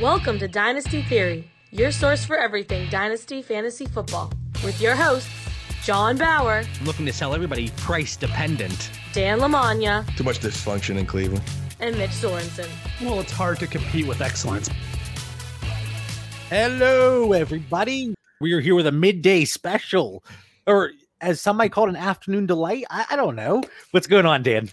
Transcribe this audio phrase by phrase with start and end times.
[0.00, 4.32] Welcome to Dynasty Theory, your source for everything Dynasty Fantasy Football,
[4.64, 5.28] with your hosts,
[5.82, 8.90] John Bauer, looking to sell everybody price dependent.
[9.12, 11.42] Dan Lamagna, Too much dysfunction in Cleveland.
[11.80, 12.68] and Mitch Sorensen.
[13.00, 14.68] Well, it's hard to compete with excellence.
[16.50, 18.14] Hello, everybody.
[18.40, 20.22] We are here with a midday special,
[20.66, 22.84] or as some might call it, an afternoon delight.
[22.90, 23.62] I, I don't know.
[23.90, 24.70] What's going on, Dan?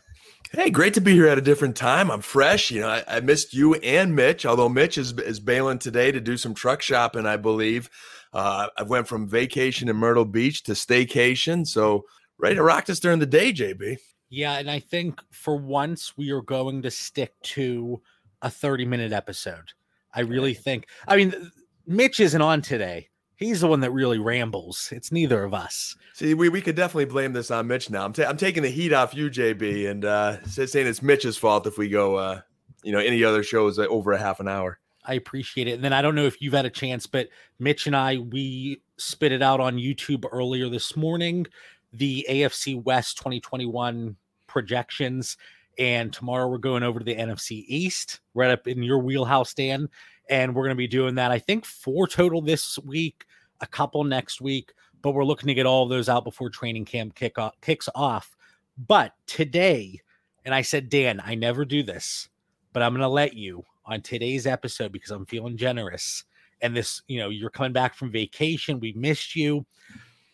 [0.55, 2.09] Hey, great to be here at a different time.
[2.09, 2.71] I'm fresh.
[2.71, 6.21] You know, I, I missed you and Mitch, although Mitch is, is bailing today to
[6.21, 7.89] do some truck shopping, I believe.
[8.31, 11.67] Uh, I went from vacation in Myrtle Beach to staycation.
[11.67, 12.05] So
[12.37, 13.97] ready to rock this during the day, JB.
[14.29, 18.01] Yeah, and I think for once we are going to stick to
[18.41, 19.73] a 30 minute episode.
[20.13, 21.51] I really think, I mean,
[21.85, 23.09] Mitch isn't on today.
[23.37, 24.89] He's the one that really rambles.
[24.91, 25.95] It's neither of us.
[26.13, 28.05] See, we, we could definitely blame this on Mitch now.
[28.05, 31.67] I'm, ta- I'm taking the heat off you, JB, and uh, saying it's Mitch's fault
[31.67, 32.41] if we go, uh,
[32.83, 34.79] you know, any other shows over a half an hour.
[35.07, 35.73] I appreciate it.
[35.73, 38.81] And then I don't know if you've had a chance, but Mitch and I, we
[38.97, 41.45] spit it out on YouTube earlier this morning,
[41.93, 44.15] the AFC West 2021
[44.47, 45.37] projections.
[45.77, 49.89] And tomorrow we're going over to the NFC East, right up in your wheelhouse, Dan.
[50.29, 53.25] And we're going to be doing that, I think, four total this week,
[53.61, 54.73] a couple next week.
[55.01, 57.87] But we're looking to get all of those out before training camp kick off, kicks
[57.93, 58.35] off.
[58.77, 60.01] But today,
[60.43, 62.27] and I said, Dan, I never do this,
[62.73, 66.23] but I'm going to let you on today's episode because I'm feeling generous.
[66.61, 68.79] And this, you know, you're coming back from vacation.
[68.79, 69.65] We missed you.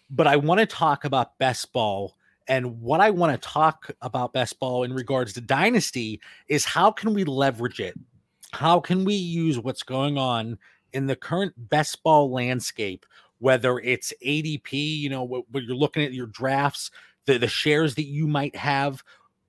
[0.10, 2.16] But I want to talk about best ball.
[2.48, 6.92] And what I want to talk about best ball in regards to dynasty is how
[6.92, 7.98] can we leverage it?
[8.54, 10.58] How can we use what's going on
[10.94, 13.06] in the current best ball landscape,
[13.40, 16.92] whether it's ADP, you know, what you're looking at your drafts,
[17.26, 19.04] the, the shares that you might have,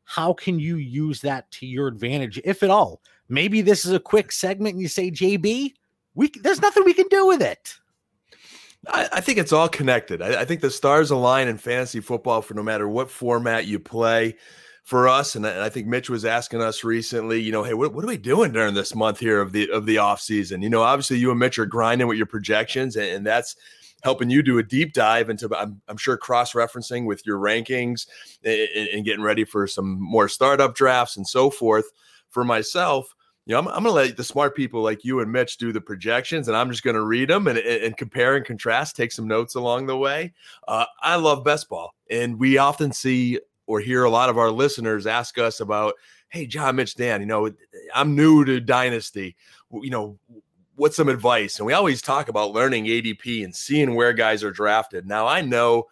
[0.04, 3.00] how can you use that to your advantage, if at all?
[3.28, 5.74] Maybe this is a quick segment and you say, JB,
[6.14, 7.78] we there's nothing we can do with it.
[8.88, 10.20] I, I think it's all connected.
[10.20, 13.78] I, I, think the stars align in fantasy football for no matter what format you
[13.78, 14.36] play.
[14.84, 18.02] For us, and I, think Mitch was asking us recently, you know, hey, what, what
[18.02, 20.60] are we doing during this month here of the of the off season?
[20.60, 23.54] You know, obviously you and Mitch are grinding with your projections, and, and that's
[24.02, 28.06] helping you do a deep dive into I'm, I'm sure cross referencing with your rankings
[28.44, 31.86] and, and, getting ready for some more startup drafts and so forth.
[32.30, 33.14] For myself,
[33.44, 35.72] you know, I'm, I'm going to let the smart people like you and Mitch do
[35.72, 39.12] the projections, and I'm just going to read them and, and, compare and contrast, take
[39.12, 40.32] some notes along the way.
[40.66, 44.50] Uh, I love best ball, and we often see or hear a lot of our
[44.50, 45.94] listeners ask us about,
[46.28, 47.50] "Hey, John, Mitch, Dan, you know,
[47.94, 49.36] I'm new to Dynasty.
[49.70, 50.18] You know,
[50.76, 54.50] what's some advice?" And we always talk about learning ADP and seeing where guys are
[54.50, 55.06] drafted.
[55.06, 55.86] Now, I know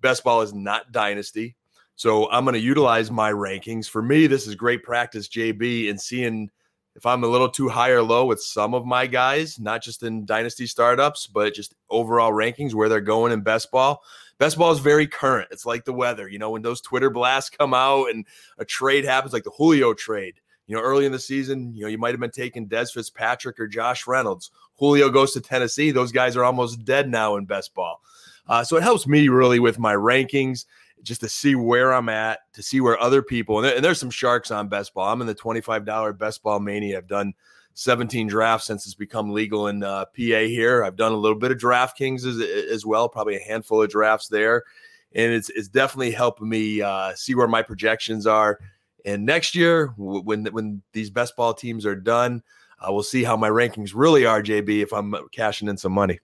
[0.00, 1.56] best ball is not Dynasty.
[1.96, 3.86] So I'm going to utilize my rankings.
[3.86, 6.50] For me, this is great practice, JB, and seeing
[6.96, 10.02] if I'm a little too high or low with some of my guys, not just
[10.02, 14.02] in dynasty startups, but just overall rankings where they're going in best ball.
[14.40, 15.48] Best ball is very current.
[15.50, 16.26] It's like the weather.
[16.26, 18.24] You know, when those Twitter blasts come out and
[18.56, 21.88] a trade happens, like the Julio trade, you know, early in the season, you know,
[21.88, 24.50] you might have been taking Dez Fitzpatrick or Josh Reynolds.
[24.76, 25.90] Julio goes to Tennessee.
[25.90, 28.00] Those guys are almost dead now in best ball.
[28.48, 30.64] Uh, so it helps me really with my rankings
[31.02, 34.00] just to see where I'm at, to see where other people and, there, and, there's
[34.00, 35.12] some sharks on best ball.
[35.12, 36.96] I'm in the $25 best ball mania.
[36.96, 37.34] I've done
[37.74, 40.84] 17 drafts since it's become legal in uh, PA here.
[40.84, 44.28] I've done a little bit of DraftKings as, as well, probably a handful of drafts
[44.28, 44.64] there.
[45.12, 48.58] And it's, it's definitely helping me uh, see where my projections are.
[49.04, 52.42] And next year, when when these best ball teams are done,
[52.80, 56.20] uh, we'll see how my rankings really are, JB, if I'm cashing in some money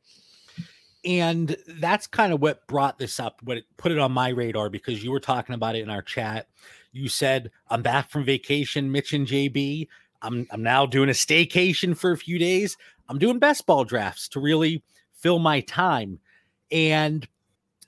[1.06, 4.68] and that's kind of what brought this up what it put it on my radar
[4.68, 6.48] because you were talking about it in our chat
[6.92, 9.86] you said i'm back from vacation mitch and jb
[10.22, 12.76] i'm i'm now doing a staycation for a few days
[13.08, 14.82] i'm doing best ball drafts to really
[15.12, 16.18] fill my time
[16.70, 17.28] and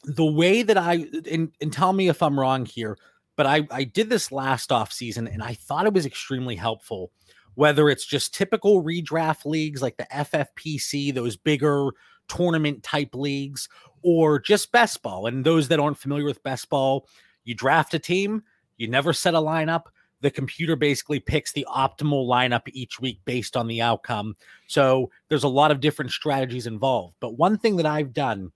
[0.04, 2.96] the way that i and, and tell me if i'm wrong here
[3.36, 7.10] but i i did this last off season and i thought it was extremely helpful
[7.54, 11.90] whether it's just typical redraft leagues like the ffpc those bigger
[12.28, 13.68] tournament type leagues
[14.02, 15.26] or just best ball.
[15.26, 17.08] And those that aren't familiar with best ball,
[17.44, 18.42] you draft a team,
[18.76, 19.84] you never set a lineup.
[20.20, 24.36] The computer basically picks the optimal lineup each week based on the outcome.
[24.66, 27.14] So there's a lot of different strategies involved.
[27.20, 28.52] But one thing that I've done,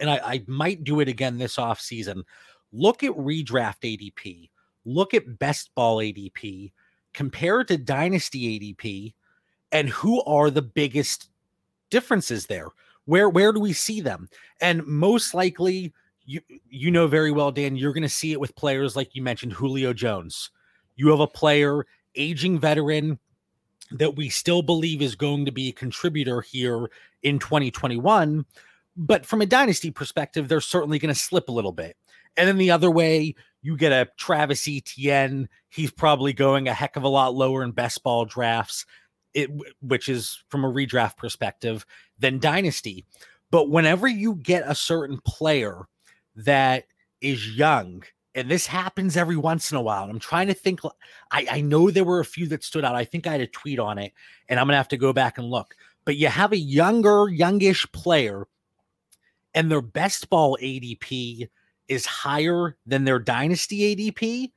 [0.00, 2.24] and I, I might do it again this off season,
[2.72, 4.48] look at redraft ADP,
[4.84, 6.72] look at best ball ADP,
[7.12, 9.14] compare it to dynasty ADP,
[9.72, 11.30] and who are the biggest
[11.90, 12.68] differences there?
[13.06, 14.28] Where where do we see them?
[14.60, 15.92] And most likely,
[16.24, 19.22] you you know very well, Dan, you're going to see it with players like you
[19.22, 20.50] mentioned, Julio Jones.
[20.96, 23.18] You have a player, aging veteran,
[23.90, 26.90] that we still believe is going to be a contributor here
[27.22, 28.44] in 2021.
[28.96, 31.96] But from a dynasty perspective, they're certainly going to slip a little bit.
[32.36, 35.48] And then the other way, you get a Travis Etienne.
[35.68, 38.84] He's probably going a heck of a lot lower in best ball drafts,
[39.32, 39.50] it,
[39.80, 41.86] which is from a redraft perspective,
[42.18, 43.04] than dynasty.
[43.50, 45.86] But whenever you get a certain player
[46.36, 46.84] that
[47.20, 48.02] is young,
[48.34, 50.80] and this happens every once in a while, I'm trying to think,
[51.30, 52.96] I, I know there were a few that stood out.
[52.96, 54.12] I think I had a tweet on it,
[54.48, 55.76] and I'm to have to go back and look.
[56.04, 58.48] But you have a younger, youngish player,
[59.54, 61.48] and their best ball ADP
[61.86, 64.50] is higher than their dynasty ADP.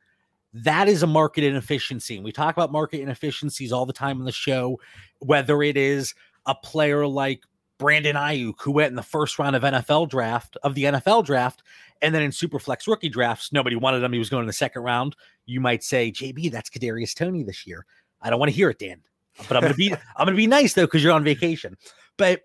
[0.53, 2.15] That is a market inefficiency.
[2.15, 4.80] And we talk about market inefficiencies all the time on the show,
[5.19, 6.15] whether it is
[6.47, 7.44] a player like
[7.77, 11.63] Brandon Aiyuk, who went in the first round of NFL draft of the NFL draft,
[12.01, 14.13] and then in Superflex rookie drafts, nobody wanted him.
[14.13, 15.15] He was going in the second round.
[15.45, 17.85] You might say, JB, that's Kadarius Toney this year.
[18.21, 19.01] I don't want to hear it, Dan.
[19.47, 21.77] But I'm gonna be I'm gonna be nice though, because you're on vacation.
[22.18, 22.41] But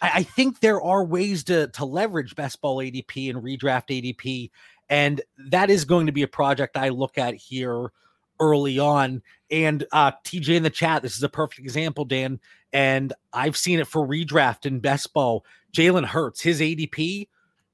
[0.00, 4.50] I, I think there are ways to to leverage best ball ADP and redraft ADP,
[4.88, 5.20] and
[5.50, 7.92] that is going to be a project I look at here
[8.40, 9.22] early on.
[9.50, 12.40] And uh, TJ in the chat, this is a perfect example, Dan.
[12.72, 15.44] And I've seen it for redraft and best ball.
[15.74, 17.28] Jalen Hurts, his ADP,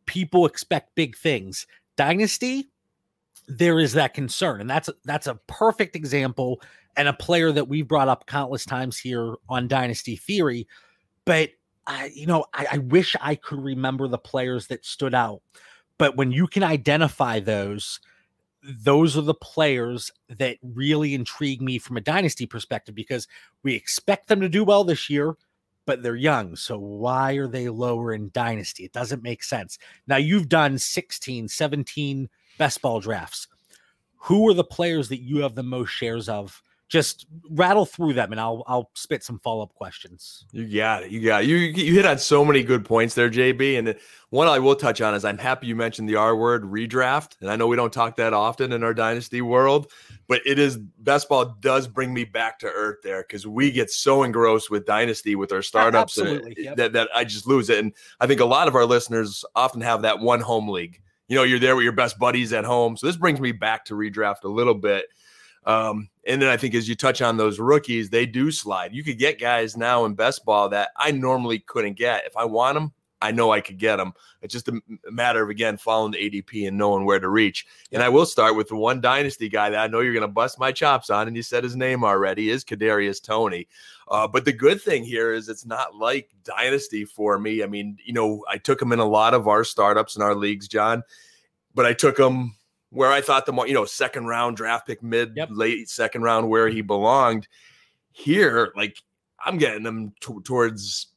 [0.07, 1.67] people expect big things.
[1.97, 2.69] Dynasty,
[3.47, 6.61] there is that concern, and that's that's a perfect example
[6.97, 10.67] and a player that we've brought up countless times here on Dynasty Theory.
[11.25, 11.51] But
[11.87, 15.41] I, you know, I, I wish I could remember the players that stood out.
[15.97, 18.01] But when you can identify those,
[18.63, 23.29] those are the players that really intrigue me from a dynasty perspective because
[23.63, 25.37] we expect them to do well this year,
[25.87, 26.57] but they're young.
[26.57, 28.85] So why are they lower in dynasty?
[28.85, 29.79] It doesn't make sense.
[30.07, 32.29] Now you've done 16, 17
[32.59, 33.47] best ball drafts.
[34.23, 38.33] Who are the players that you have the most shares of just rattle through them
[38.33, 40.47] and I'll I'll spit some follow-up questions.
[40.53, 41.11] You got it.
[41.11, 41.47] You got it.
[41.47, 43.79] You you hit on so many good points there, JB.
[43.79, 43.95] And
[44.31, 47.37] one I will touch on is I'm happy you mentioned the R word redraft.
[47.41, 49.93] And I know we don't talk that often in our dynasty world,
[50.29, 53.91] but it is best ball does bring me back to earth there because we get
[53.91, 56.19] so engrossed with dynasty with our startups
[56.57, 56.77] yep.
[56.77, 57.81] that, that I just lose it.
[57.81, 61.03] And I think a lot of our listeners often have that one home league.
[61.29, 62.97] You know, you're there with your best buddies at home.
[62.97, 65.05] So this brings me back to redraft a little bit.
[65.69, 68.95] Um, and then I think as you touch on those rookies, they do slide.
[68.95, 72.25] You could get guys now in best ball that I normally couldn't get.
[72.25, 74.15] If I want them, I know I could get them.
[74.41, 74.81] It's just a
[75.11, 77.67] matter of again following the ADP and knowing where to reach.
[77.93, 80.29] And I will start with the one dynasty guy that I know you're going to
[80.29, 83.69] bust my chops on, and you said his name already is Kadarius Toney.
[84.09, 87.63] Uh, but the good thing here is it's not like dynasty for me.
[87.63, 90.35] I mean, you know, I took him in a lot of our startups in our
[90.35, 91.03] leagues, John,
[91.75, 92.55] but I took him
[92.91, 95.49] where I thought the you know second round draft pick, mid yep.
[95.51, 97.49] late second round where he belonged.
[98.13, 98.97] Here, like
[99.45, 101.09] I'm getting them t- towards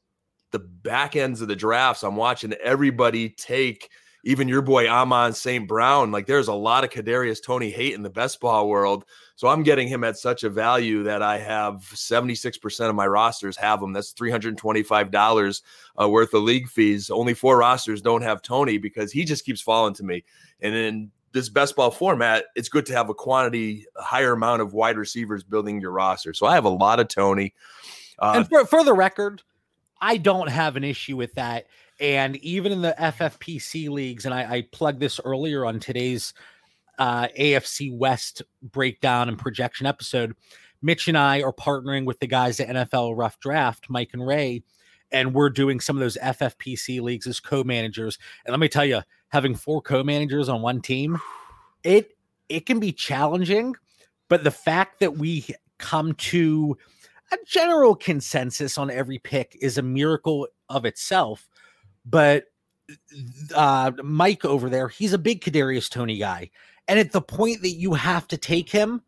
[0.51, 2.03] the back ends of the drafts.
[2.03, 3.89] I'm watching everybody take
[4.23, 5.67] even your boy Amon St.
[5.67, 6.11] Brown.
[6.11, 9.05] Like there's a lot of Kadarius Toney hate in the best ball world.
[9.35, 13.57] So I'm getting him at such a value that I have 76% of my rosters
[13.57, 13.93] have him.
[13.93, 15.61] That's $325
[15.99, 17.09] uh, worth of league fees.
[17.09, 20.23] Only four rosters don't have Toney because he just keeps falling to me.
[20.59, 24.61] And then this best ball format, it's good to have a quantity, a higher amount
[24.61, 26.33] of wide receivers building your roster.
[26.33, 27.53] So I have a lot of Toney.
[28.19, 29.41] Uh, and for, for the record,
[29.99, 31.67] I don't have an issue with that.
[31.99, 36.33] And even in the FFPC leagues, and I, I plugged this earlier on today's
[36.97, 40.35] uh, AFC West breakdown and projection episode,
[40.81, 44.63] Mitch and I are partnering with the guys at NFL Rough Draft, Mike and Ray,
[45.11, 48.17] and we're doing some of those FFPC leagues as co-managers.
[48.45, 51.19] And let me tell you, having four co-managers on one team,
[51.83, 52.17] it
[52.49, 53.75] it can be challenging,
[54.29, 55.45] but the fact that we
[55.77, 56.77] come to
[57.31, 61.47] a general consensus on every pick is a miracle of itself.
[62.05, 62.45] But
[63.55, 66.51] uh, Mike over there, he's a big Kadarius Toney guy,
[66.87, 69.01] and at the point that you have to take him,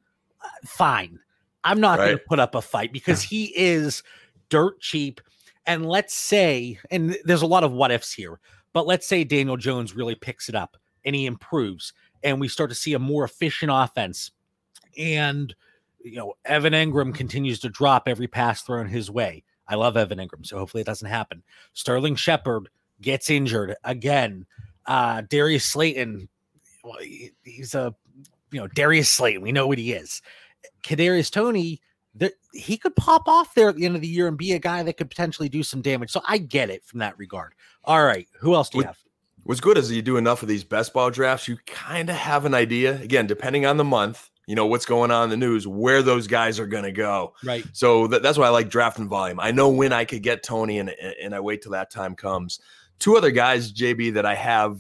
[0.44, 1.20] uh, fine.
[1.65, 2.06] I'm not right.
[2.06, 4.03] going to put up a fight because he is
[4.50, 5.22] dirt cheap.
[5.65, 8.39] And let's say, and there's a lot of what ifs here,
[8.74, 12.70] but let's say Daniel Jones really picks it up and he improves, and we start
[12.70, 14.32] to see a more efficient offense.
[14.98, 15.53] And,
[16.03, 19.44] you know, Evan Engram continues to drop every pass thrown his way.
[19.68, 21.44] I love Evan Engram, so hopefully it doesn't happen.
[21.74, 22.70] Sterling Shepard
[23.01, 24.46] gets injured again.
[24.86, 26.27] Uh, Darius Slayton,
[26.84, 26.98] well,
[27.44, 27.96] he's a,
[28.51, 29.42] you know, Darius Slayton.
[29.42, 30.22] We know what he is.
[30.84, 31.82] Kadarius Toney,
[32.15, 34.60] that he could pop off there at the end of the year and be a
[34.60, 36.12] guy that could potentially do some damage.
[36.12, 37.53] So I get it from that regard.
[37.84, 38.98] All right, who else do you have?
[39.43, 42.46] What's good is you do enough of these best ball drafts, you kind of have
[42.46, 43.01] an idea.
[43.01, 46.27] Again, depending on the month, you know what's going on in the news, where those
[46.27, 47.34] guys are going to go.
[47.43, 47.65] Right.
[47.74, 49.39] So that, that's why I like drafting volume.
[49.39, 52.60] I know when I could get Toney, and and I wait till that time comes.
[53.00, 54.79] Two other guys, JB, that I have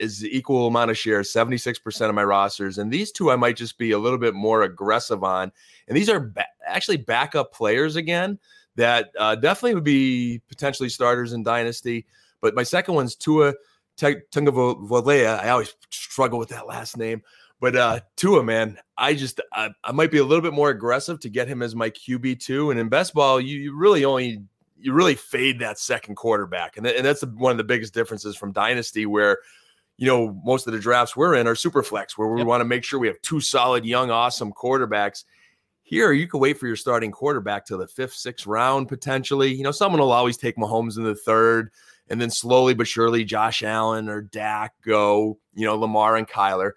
[0.00, 2.78] is the equal amount of shares, 76% of my rosters.
[2.78, 5.52] And these two I might just be a little bit more aggressive on.
[5.86, 8.38] And these are ba- actually backup players again
[8.76, 12.06] that uh, definitely would be potentially starters in Dynasty.
[12.40, 13.54] But my second one's Tua
[13.98, 15.38] Tagovailoa.
[15.40, 17.22] I always struggle with that last name.
[17.60, 21.20] But uh, Tua, man, I just I, I, might be a little bit more aggressive
[21.20, 22.70] to get him as my QB two.
[22.70, 24.42] And in best ball, you, you really only
[24.78, 27.92] you really fade that second quarterback, and, th- and that's the, one of the biggest
[27.92, 29.36] differences from Dynasty, where
[30.00, 32.46] you know, most of the drafts we're in are super flex, where we yep.
[32.46, 35.24] want to make sure we have two solid, young, awesome quarterbacks.
[35.82, 39.52] Here, you can wait for your starting quarterback till the fifth, sixth round potentially.
[39.52, 41.70] You know, someone will always take Mahomes in the third,
[42.08, 45.38] and then slowly but surely, Josh Allen or Dak go.
[45.52, 46.72] You know, Lamar and Kyler.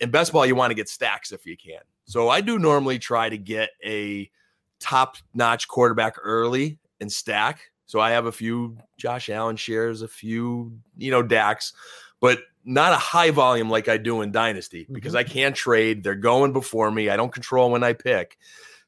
[0.00, 1.80] In best ball, you want to get stacks if you can.
[2.04, 4.30] So I do normally try to get a
[4.78, 7.60] top-notch quarterback early and stack.
[7.86, 11.72] So I have a few Josh Allen shares, a few, you know, Dak's
[12.20, 15.30] but not a high volume like I do in Dynasty because mm-hmm.
[15.30, 16.04] I can't trade.
[16.04, 17.08] They're going before me.
[17.08, 18.36] I don't control when I pick.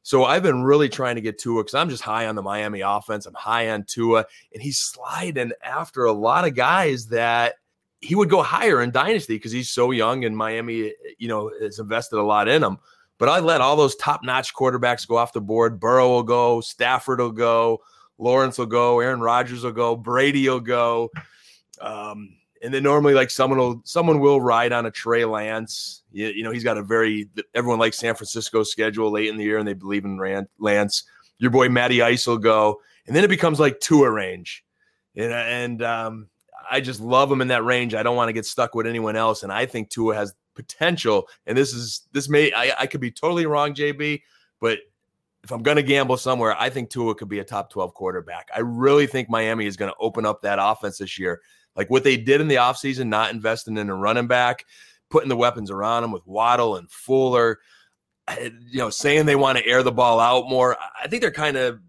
[0.02, 2.82] So I've been really trying to get Tua because I'm just high on the Miami
[2.82, 3.24] offense.
[3.24, 7.54] I'm high on Tua, and he's sliding after a lot of guys that
[8.00, 11.78] he would go higher in Dynasty because he's so young and Miami, you know, has
[11.78, 12.78] invested a lot in him.
[13.18, 15.80] But I let all those top notch quarterbacks go off the board.
[15.80, 17.80] Burrow will go, Stafford will go,
[18.18, 21.10] Lawrence will go, Aaron Rodgers will go, Brady will go.
[21.80, 26.02] Um, and then normally like someone will someone will ride on a Trey Lance.
[26.12, 29.44] You, you, know, he's got a very everyone likes San Francisco schedule late in the
[29.44, 31.04] year, and they believe in Rand, Lance.
[31.38, 34.64] Your boy Matty Ice will go, and then it becomes like Tua range,
[35.16, 36.28] and and um,
[36.70, 37.94] I just love him in that range.
[37.94, 41.28] I don't want to get stuck with anyone else, and I think Tua has potential.
[41.46, 44.20] And this is this may I, I could be totally wrong, JB,
[44.60, 44.80] but
[45.42, 48.48] if I'm going to gamble somewhere, I think Tua could be a top 12 quarterback.
[48.54, 51.40] I really think Miami is going to open up that offense this year.
[51.76, 54.64] Like what they did in the offseason, not investing in a running back,
[55.08, 57.58] putting the weapons around them with Waddle and Fuller,
[58.38, 60.76] you know, saying they want to air the ball out more.
[61.02, 61.80] I think they're kind of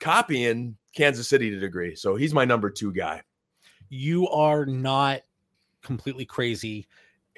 [0.00, 1.94] copying Kansas City to a degree.
[1.94, 3.22] So he's my number two guy.
[3.88, 5.22] You are not
[5.82, 6.86] completely crazy.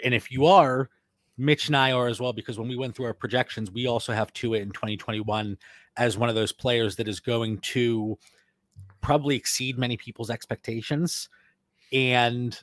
[0.04, 0.90] And if you are,
[1.38, 4.12] Mitch and I are as well, because when we went through our projections, we also
[4.12, 5.58] have Tua in 2021
[5.96, 8.18] as one of those players that is going to
[9.00, 11.28] probably exceed many people's expectations
[11.92, 12.60] and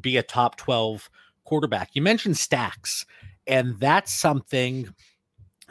[0.00, 1.10] be a top 12
[1.44, 1.90] quarterback.
[1.94, 3.06] You mentioned stacks,
[3.46, 4.88] and that's something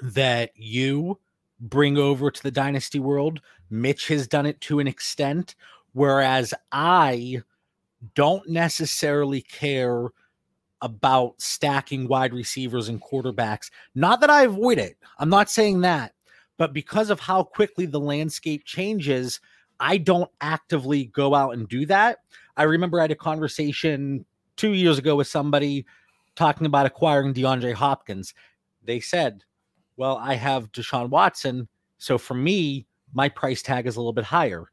[0.02, 1.20] that you
[1.60, 3.42] bring over to the dynasty world.
[3.70, 5.56] Mitch has done it to an extent,
[5.94, 7.42] whereas I
[8.14, 10.08] don't necessarily care
[10.82, 13.72] about stacking wide receivers and quarterbacks.
[13.96, 16.14] Not that I avoid it, I'm not saying that,
[16.58, 19.40] but because of how quickly the landscape changes,
[19.80, 22.20] I don't actively go out and do that.
[22.58, 25.86] I remember I had a conversation two years ago with somebody
[26.36, 28.34] talking about acquiring DeAndre Hopkins.
[28.84, 29.44] They said,
[29.96, 31.68] Well, I have Deshaun Watson.
[32.00, 34.72] So for me, my price tag is a little bit higher.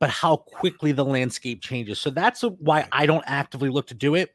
[0.00, 2.00] But how quickly the landscape changes.
[2.00, 4.30] So that's why I don't actively look to do it.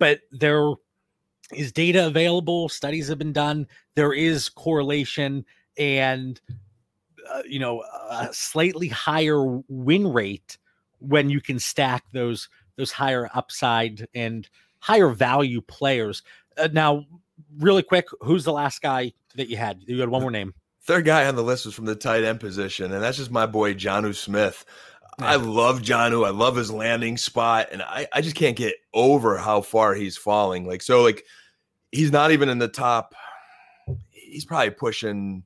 [0.00, 0.72] But there
[1.54, 5.44] is data available, studies have been done, there is correlation.
[5.78, 6.40] And
[7.32, 10.58] uh, you know, a slightly higher win rate
[11.02, 14.48] when you can stack those those higher upside and
[14.80, 16.22] higher value players.
[16.56, 17.04] Uh, now,
[17.58, 19.80] really quick, who's the last guy that you had?
[19.86, 20.54] You had one more name.
[20.84, 23.46] Third guy on the list was from the tight end position, and that's just my
[23.46, 24.64] boy Jonnu Smith.
[25.18, 25.26] Yeah.
[25.26, 26.26] I love Jonnu.
[26.26, 30.16] I love his landing spot, and I, I just can't get over how far he's
[30.16, 30.66] falling.
[30.66, 31.24] Like so, like
[31.92, 33.14] he's not even in the top.
[34.10, 35.44] He's probably pushing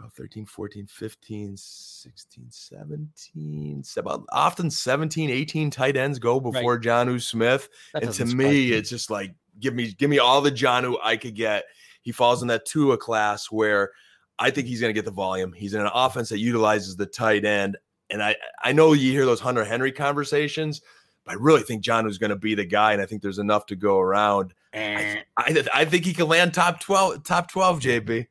[0.00, 6.76] 12, 13, 14, 15, 16, 17, about uh, often 17, 18 tight ends go before
[6.76, 6.82] right.
[6.82, 7.68] Jonnu Smith.
[7.92, 11.16] That and to me, it's just like give me give me all the Jonnu I
[11.16, 11.64] could get.
[12.00, 13.90] He falls in that Tua class where
[14.38, 15.52] I think he's going to get the volume.
[15.52, 17.76] He's in an offense that utilizes the tight end.
[18.08, 20.80] And I, I know you hear those Hunter Henry conversations,
[21.26, 22.94] but I really think Jonnu's going to be the guy.
[22.94, 24.54] And I think there's enough to go around.
[24.72, 25.24] I.
[25.36, 28.26] I, I, think he can land top 12, top 12, JB.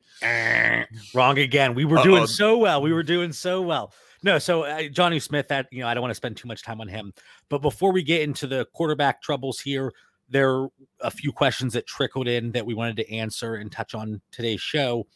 [1.14, 1.74] Wrong again.
[1.74, 2.04] We were Uh-oh.
[2.04, 2.80] doing so well.
[2.80, 3.92] We were doing so well.
[4.22, 6.62] No, so uh, Jonnu Smith, that, you know, I don't want to spend too much
[6.62, 7.12] time on him.
[7.48, 9.92] But before we get into the quarterback troubles here,
[10.28, 10.68] there are
[11.00, 14.60] a few questions that trickled in that we wanted to answer and touch on today's
[14.60, 15.06] show.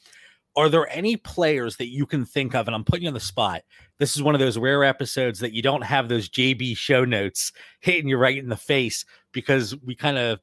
[0.57, 2.67] Are there any players that you can think of?
[2.67, 3.63] And I'm putting you on the spot.
[3.99, 7.53] This is one of those rare episodes that you don't have those JB show notes
[7.81, 10.41] hitting you right in the face because we kind of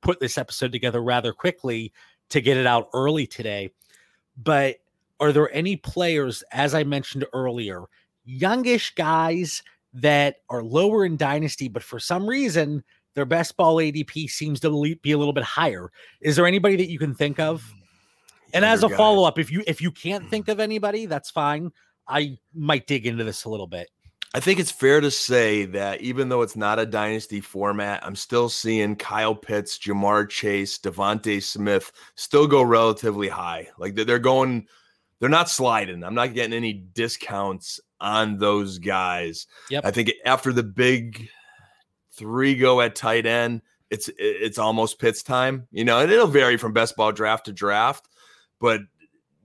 [0.00, 1.92] put this episode together rather quickly
[2.30, 3.70] to get it out early today.
[4.36, 4.76] But
[5.20, 7.84] are there any players, as I mentioned earlier,
[8.24, 9.62] youngish guys
[9.94, 14.96] that are lower in dynasty, but for some reason their best ball ADP seems to
[15.02, 15.90] be a little bit higher?
[16.20, 17.62] Is there anybody that you can think of?
[17.62, 17.74] Hmm.
[18.54, 20.30] And as a follow up, if you if you can't hmm.
[20.30, 21.72] think of anybody, that's fine.
[22.06, 23.90] I might dig into this a little bit.
[24.34, 28.16] I think it's fair to say that even though it's not a dynasty format, I'm
[28.16, 33.68] still seeing Kyle Pitts, Ja'Marr Chase, DeVonta Smith still go relatively high.
[33.78, 34.68] Like they're going,
[35.18, 36.04] they're not sliding.
[36.04, 39.46] I'm not getting any discounts on those guys.
[39.70, 39.86] Yep.
[39.86, 41.28] I think after the big
[42.12, 45.66] three go at tight end, it's it's almost Pitts time.
[45.70, 48.08] You know, and it'll vary from best ball draft to draft,
[48.60, 48.82] but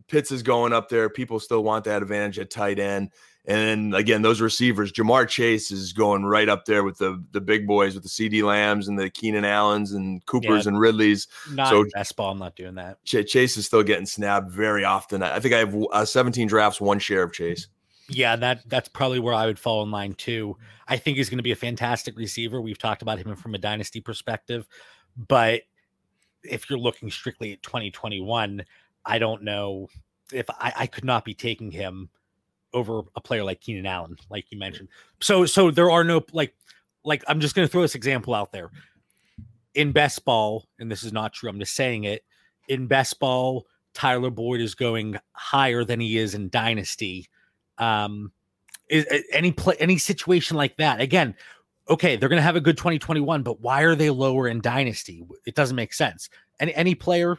[0.09, 1.09] Pitts is going up there.
[1.09, 3.11] People still want that advantage at tight end.
[3.45, 7.67] And again, those receivers, Ja'Marr Chase is going right up there with the the big
[7.67, 11.27] boys, with the CeeDee Lambs and the Keenan Allens and Coopers yeah, and Ridleys.
[11.51, 12.31] Not so best ball.
[12.31, 13.03] I'm not doing that.
[13.03, 15.21] Chase is still getting snapped very often.
[15.23, 17.67] I think I have uh, 17 drafts, one share of Chase.
[18.07, 20.55] Yeah, that that's probably where I would fall in line too.
[20.87, 22.61] I think he's going to be a fantastic receiver.
[22.61, 24.67] We've talked about him from a dynasty perspective,
[25.17, 25.63] but
[26.43, 28.63] if you're looking strictly at 2021,
[29.05, 29.89] I don't know
[30.31, 32.09] if I, I could not be taking him
[32.73, 34.89] over a player like Keenan Allen, like you mentioned.
[35.21, 36.55] So so there are no like
[37.03, 38.71] like I'm just gonna throw this example out there.
[39.75, 42.23] In best ball, and this is not true, I'm just saying it.
[42.67, 47.27] In best ball, Tyler Boyd is going higher than he is in Dynasty.
[47.77, 48.31] Um
[48.89, 51.01] is, any play any situation like that.
[51.01, 51.35] Again,
[51.89, 55.23] okay, they're gonna have a good 2021, but why are they lower in Dynasty?
[55.45, 56.29] It doesn't make sense.
[56.59, 57.37] Any any player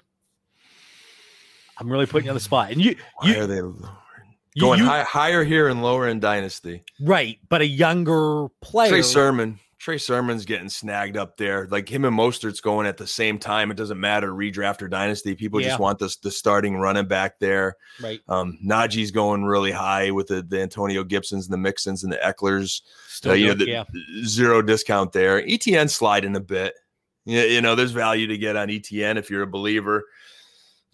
[1.79, 2.71] I'm really putting you on the spot.
[2.71, 3.61] And you, Why you are they
[4.59, 6.83] going you, high, higher here and lower in dynasty?
[7.01, 8.91] Right, but a younger player.
[8.91, 9.59] Trey Sermon.
[9.85, 11.69] Trey Sermon's getting snagged up there.
[11.71, 13.71] Like him and Mostert's going at the same time.
[13.71, 15.35] It doesn't matter redraft or dynasty.
[15.35, 15.69] People yeah.
[15.69, 17.77] just want the the starting running back there.
[18.01, 18.19] Right.
[18.27, 22.17] Um, Najee's going really high with the, the Antonio Gibsons and the Mixons and the
[22.17, 22.81] Ekelers.
[23.09, 23.85] Still uh, you know, the, yeah.
[24.25, 25.43] zero discount there.
[25.43, 26.73] ETN sliding a bit.
[27.27, 30.05] You, you know, there's value to get on ETN if you're a believer.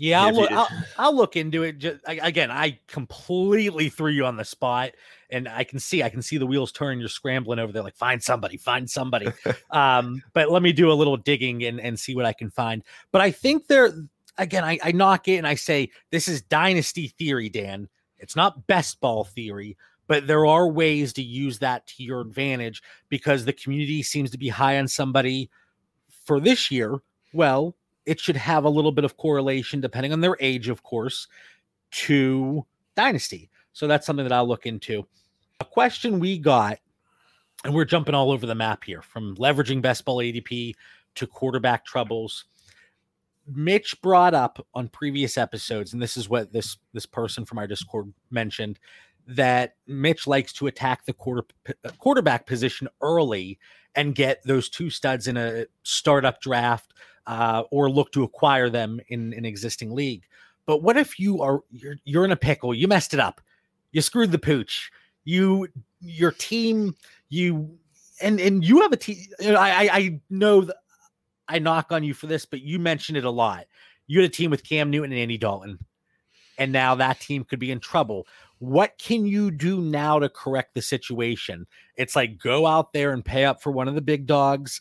[0.01, 1.77] Yeah, I'll, look, I'll, I'll, look into it.
[1.77, 4.93] Just, again, I completely threw you on the spot,
[5.29, 7.01] and I can see I can see the wheels turning.
[7.01, 9.29] You're scrambling over there, like find somebody, find somebody.
[9.71, 12.83] um, but let me do a little digging and and see what I can find.
[13.13, 13.93] But I think there
[14.39, 17.87] again, I, I knock it and I say this is dynasty theory, Dan.
[18.19, 22.83] It's not best ball theory, but there are ways to use that to your advantage
[23.11, 25.51] because the community seems to be high on somebody
[26.25, 27.03] for this year.
[27.35, 31.29] Well, it should have a little bit of correlation, depending on their age, of course,
[31.91, 32.65] to
[32.97, 33.51] Dynasty.
[33.73, 35.07] So that's something that I'll look into.
[35.61, 36.79] A question we got,
[37.65, 40.75] and we're jumping all over the map here from leveraging best ball ADP
[41.17, 42.45] to quarterback troubles.
[43.47, 47.67] Mitch brought up on previous episodes, and this is what this this person from our
[47.67, 48.79] Discord mentioned
[49.27, 53.59] that Mitch likes to attack the quarter uh, quarterback position early
[53.95, 56.95] and get those two studs in a startup draft
[57.31, 60.25] uh, or look to acquire them in an existing league.
[60.66, 62.75] But what if you are you're, you're in a pickle?
[62.75, 63.40] You messed it up.
[63.93, 64.90] You screwed the pooch.
[65.25, 65.69] You
[66.01, 66.97] your team
[67.29, 67.79] you
[68.21, 69.19] and and you have a team.
[69.40, 70.77] I, I I know that
[71.49, 73.66] I knock on you for this, but you mentioned it a lot.
[74.09, 75.79] You had a team with Cam Newton and Andy Dalton,
[76.59, 78.27] and now that team could be in trouble.
[78.59, 81.66] What can you do now to correct the situation?
[81.97, 84.81] It's like go out there and pay up for one of the big dogs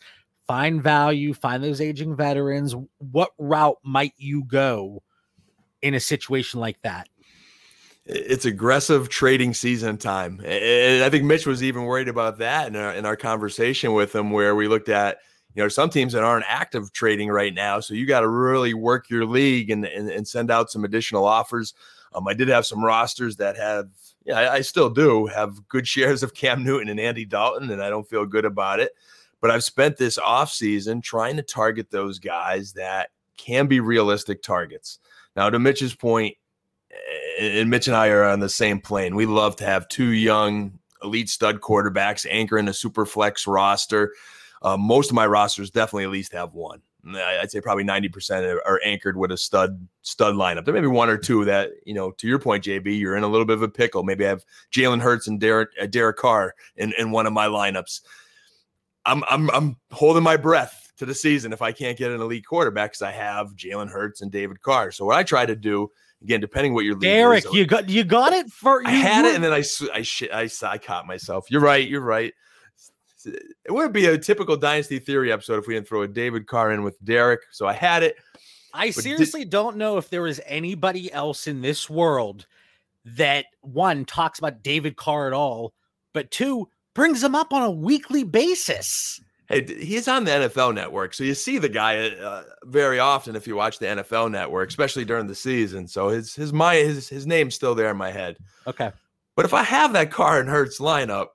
[0.49, 2.73] find value, find those aging veterans.
[2.97, 5.03] What route might you go
[5.83, 7.07] in a situation like that?
[8.07, 10.41] It's aggressive trading season time.
[10.43, 14.15] And I think Mitch was even worried about that in our, in our conversation with
[14.15, 15.19] him, where we looked at,
[15.53, 17.79] you know, some teams that aren't active trading right now.
[17.79, 21.25] So you got to really work your league and, and, and, send out some additional
[21.25, 21.75] offers.
[22.15, 23.89] Um, I did have some rosters that have,
[24.25, 27.83] yeah, I, I still do have good shares of Cam Newton and Andy Dalton, and
[27.83, 28.93] I don't feel good about it.
[29.41, 34.99] But I've spent this offseason trying to target those guys that can be realistic targets.
[35.36, 36.36] Now, to Mitch's point,
[37.39, 39.15] and Mitch and I are on the same plane.
[39.15, 44.13] We love to have two young elite stud quarterbacks anchoring a super flex roster.
[44.62, 46.82] Uh, most of my rosters definitely at least have one.
[47.15, 50.65] I'd say probably 90% are anchored with a stud stud lineup.
[50.65, 53.23] There may be one or two that, you know, to your point, JB, you're in
[53.23, 54.04] a little bit of a pickle.
[54.04, 57.47] Maybe I have Jalen Hurts and Derek, uh, Derek Carr in, in one of my
[57.47, 58.02] lineups.
[59.09, 62.45] I'm I'm I'm holding my breath to the season if I can't get an elite
[62.45, 64.91] quarterback because I have Jalen Hurts and David Carr.
[64.91, 65.89] So what I try to do
[66.21, 69.25] again, depending what your league Derek, is, you got you got it for I had
[69.25, 71.45] it and then I I shit I, I caught myself.
[71.49, 71.87] You're right.
[71.87, 72.33] You're right.
[73.25, 76.71] It would be a typical dynasty theory episode if we didn't throw a David Carr
[76.71, 77.41] in with Derek.
[77.51, 78.15] So I had it.
[78.73, 82.45] I seriously did, don't know if there is anybody else in this world
[83.03, 85.73] that one talks about David Carr at all,
[86.13, 86.69] but two
[86.99, 89.21] brings him up on a weekly basis.
[89.47, 93.47] Hey, he's on the NFL network, so you see the guy uh, very often if
[93.47, 95.88] you watch the NFL network, especially during the season.
[95.88, 98.35] So his his my his his name's still there in my head.
[98.67, 98.91] Okay.
[99.38, 101.27] But if I have that Carr and Hurts lineup,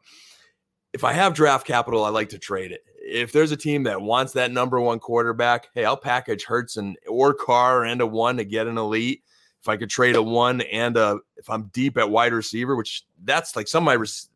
[0.92, 2.84] if I have draft capital, I like to trade it.
[2.98, 6.98] If there's a team that wants that number one quarterback, hey, I'll package Hurts and
[7.08, 9.22] or Carr and a one to get an elite.
[9.62, 13.04] If I could trade a one and a, if I'm deep at wide receiver, which
[13.24, 14.28] that's like some of my res-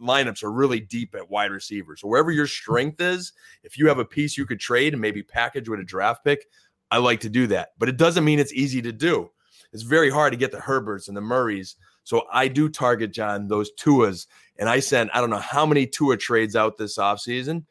[0.00, 1.96] lineups are really deep at wide receiver.
[1.96, 5.22] So wherever your strength is, if you have a piece you could trade and maybe
[5.22, 6.46] package with a draft pick,
[6.90, 7.70] I like to do that.
[7.78, 9.30] But it doesn't mean it's easy to do.
[9.72, 11.76] It's very hard to get the Herberts and the Murrays.
[12.04, 14.26] So I do target John those Tuas,
[14.58, 17.64] and I sent I don't know how many Tua trades out this offseason.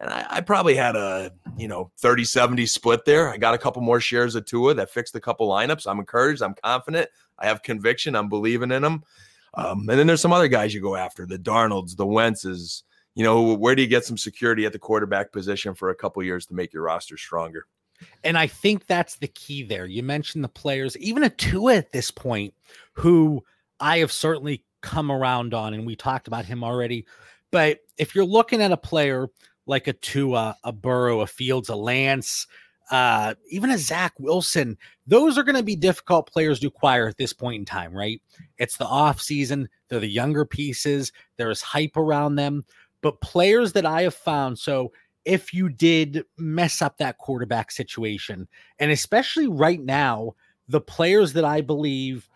[0.00, 3.32] And I, I, probably had a, you know, 30 70 split there.
[3.32, 5.86] I got a couple more shares of Tua that fixed a couple lineups.
[5.88, 6.42] I'm encouraged.
[6.42, 7.08] I'm confident.
[7.38, 8.16] I have conviction.
[8.16, 9.04] I'm believing in them.
[9.56, 12.82] Um, and then there's some other guys you go after the Darnolds, the Wentzes.
[13.14, 16.22] You know, where do you get some security at the quarterback position for a couple
[16.22, 17.66] years to make your roster stronger?
[18.24, 19.86] And I think that's the key there.
[19.86, 22.54] You mentioned the players, even a Tua at this point,
[22.94, 23.44] who
[23.78, 27.06] I have certainly come around on, and we talked about him already.
[27.52, 29.28] But if you're looking at a player
[29.66, 32.46] like a Tua, a Burrow, a Fields, a Lance,
[32.90, 37.16] uh, even a Zach Wilson, those are going to be difficult players to acquire at
[37.16, 38.20] this point in time, right?
[38.58, 42.64] It's the off season, they're the younger pieces, there's hype around them.
[43.00, 44.92] But players that I have found, so
[45.24, 50.34] if you did mess up that quarterback situation, and especially right now,
[50.68, 52.28] the players that I believe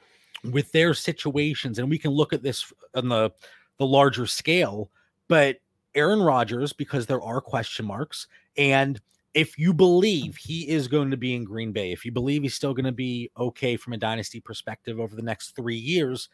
[0.44, 3.30] with their situations, and we can look at this on the
[3.78, 4.90] the larger scale,
[5.28, 5.58] but
[5.94, 9.00] Aaron Rodgers, because there are question marks, and
[9.34, 12.54] if you believe he is going to be in Green Bay, if you believe he's
[12.54, 16.28] still going to be okay from a dynasty perspective over the next three years,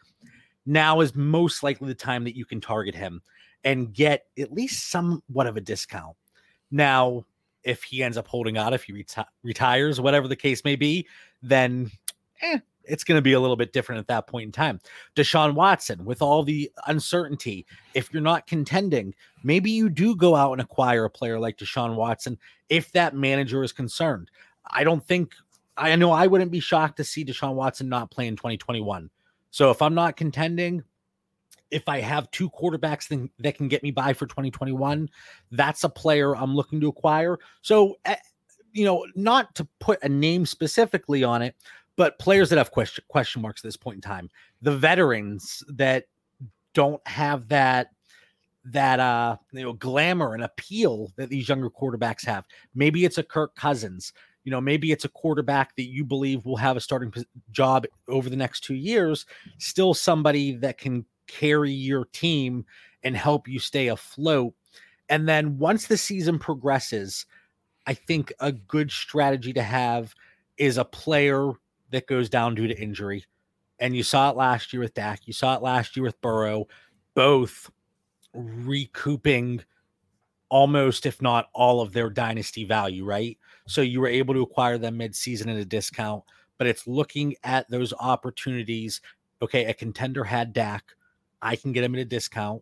[0.65, 3.21] now is most likely the time that you can target him
[3.63, 6.15] and get at least somewhat of a discount.
[6.71, 7.25] Now,
[7.63, 11.07] if he ends up holding out, if he reti- retires, whatever the case may be,
[11.41, 11.91] then
[12.41, 14.79] eh, it's going to be a little bit different at that point in time.
[15.15, 20.53] Deshaun Watson, with all the uncertainty, if you're not contending, maybe you do go out
[20.53, 22.37] and acquire a player like Deshaun Watson
[22.69, 24.29] if that manager is concerned.
[24.67, 25.33] I don't think,
[25.77, 29.09] I know I wouldn't be shocked to see Deshaun Watson not play in 2021.
[29.51, 30.83] So if I'm not contending,
[31.71, 35.09] if I have two quarterbacks that can get me by for 2021,
[35.51, 37.37] that's a player I'm looking to acquire.
[37.61, 38.15] So, eh,
[38.73, 41.55] you know, not to put a name specifically on it,
[41.97, 44.29] but players that have question question marks at this point in time,
[44.61, 46.05] the veterans that
[46.73, 47.89] don't have that
[48.65, 52.45] that uh you know glamour and appeal that these younger quarterbacks have.
[52.73, 54.11] Maybe it's a Kirk Cousins.
[54.43, 57.11] You know, maybe it's a quarterback that you believe will have a starting
[57.51, 59.25] job over the next two years.
[59.57, 62.63] Still somebody that can carry your team
[63.03, 64.53] and help you stay afloat.
[65.09, 67.25] And then once the season progresses,
[67.87, 70.13] I think a good strategy to have
[70.57, 71.53] is a player
[71.95, 73.25] that goes down due to injury.
[73.79, 75.21] And you saw it last year with Dak.
[75.25, 76.67] You saw it last year with Burrow,
[77.13, 77.69] both
[78.33, 79.63] recouping
[80.49, 83.37] almost, if not all, of their dynasty value, right?
[83.67, 86.23] So you were able to acquire them midseason at a discount,
[86.57, 89.01] but it's looking at those opportunities.
[89.41, 90.83] Okay, a contender had Dak.
[91.41, 92.61] I can get him at a discount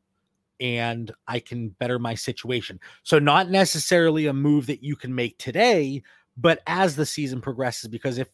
[0.60, 2.80] and I can better my situation.
[3.04, 6.02] So, not necessarily a move that you can make today,
[6.38, 8.30] but as the season progresses, because if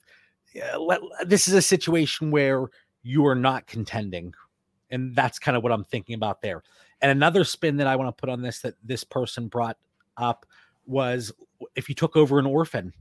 [1.25, 2.67] this is a situation where
[3.03, 4.33] you are not contending.
[4.91, 6.63] And that's kind of what I'm thinking about there.
[7.01, 9.77] And another spin that I want to put on this that this person brought
[10.17, 10.45] up
[10.85, 11.31] was
[11.75, 12.93] if you took over an orphan,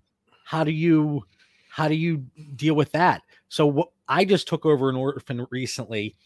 [0.44, 1.24] how do you
[1.70, 2.24] how do you
[2.56, 3.22] deal with that?
[3.48, 6.16] So what I just took over an orphan recently,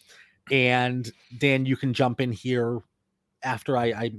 [0.51, 2.81] and Dan, you can jump in here
[3.43, 4.13] after I, I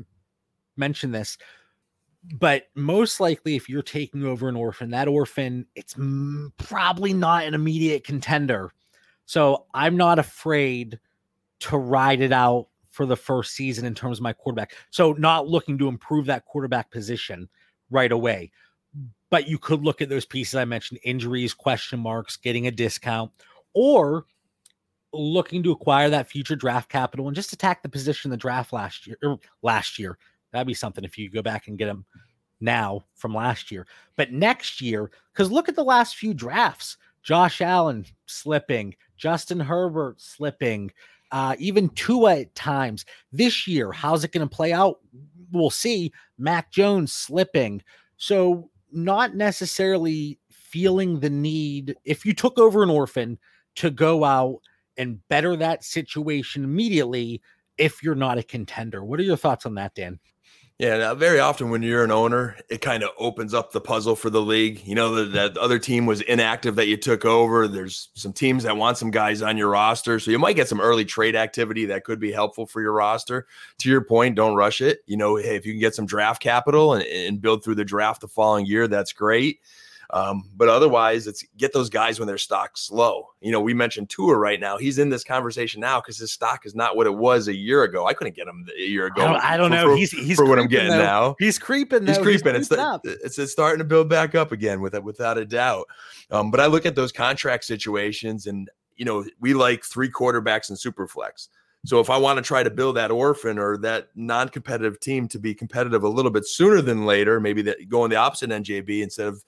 [0.77, 1.37] mention this
[2.31, 5.95] but most likely if you're taking over an orphan that orphan it's
[6.57, 8.71] probably not an immediate contender.
[9.25, 10.99] So i'm not afraid
[11.61, 14.75] to ride it out for the first season in terms of my quarterback.
[14.91, 17.49] So not looking to improve that quarterback position
[17.89, 18.51] right away.
[19.31, 23.31] But you could look at those pieces i mentioned injuries question marks getting a discount
[23.73, 24.25] or
[25.11, 29.05] looking to acquire that future draft capital and just attack the position the draft last
[29.05, 30.17] year er, last year
[30.53, 32.05] That'd be something if you go back and get them
[32.61, 33.85] now from last year.
[34.15, 40.21] But next year, because look at the last few drafts Josh Allen slipping, Justin Herbert
[40.21, 40.91] slipping,
[41.31, 43.05] uh, even Tua at times.
[43.31, 44.99] This year, how's it going to play out?
[45.51, 46.11] We'll see.
[46.37, 47.81] Mac Jones slipping.
[48.17, 53.39] So, not necessarily feeling the need if you took over an orphan
[53.75, 54.59] to go out
[54.97, 57.41] and better that situation immediately
[57.77, 59.03] if you're not a contender.
[59.03, 60.19] What are your thoughts on that, Dan?
[60.79, 64.15] Yeah, now, very often when you're an owner, it kind of opens up the puzzle
[64.15, 64.81] for the league.
[64.85, 67.67] You know that that other team was inactive that you took over.
[67.67, 70.81] There's some teams that want some guys on your roster, so you might get some
[70.81, 73.45] early trade activity that could be helpful for your roster.
[73.79, 74.99] To your point, don't rush it.
[75.05, 77.85] You know, hey, if you can get some draft capital and, and build through the
[77.85, 79.59] draft the following year, that's great.
[80.13, 83.29] Um, but otherwise, it's get those guys when their stock's low.
[83.41, 84.77] You know, we mentioned Tua right now.
[84.77, 87.81] He's in this conversation now because his stock is not what it was a year
[87.81, 88.05] ago.
[88.05, 89.23] I couldn't get him a year ago.
[89.23, 89.87] I don't, I don't for, know.
[89.87, 90.97] For, he's he's for what I'm getting though.
[90.97, 91.35] now.
[91.39, 92.05] He's creeping.
[92.05, 92.13] Though.
[92.13, 92.53] He's creeping.
[92.53, 95.45] He's it's, the, it's it's starting to build back up again with it, without a
[95.45, 95.87] doubt.
[96.29, 100.69] Um, but I look at those contract situations, and you know, we like three quarterbacks
[100.69, 101.47] in superflex.
[101.85, 105.39] So if I want to try to build that orphan or that non-competitive team to
[105.39, 109.27] be competitive a little bit sooner than later, maybe that going the opposite NJB instead
[109.27, 109.43] of